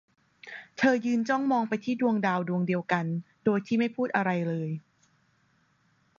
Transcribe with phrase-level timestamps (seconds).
[0.77, 3.05] เธอยืนจ้องมองไปที่ดวงดาวดวงเดียวกัน
[3.45, 4.69] โดยที่ไม่พูดอะไรเลย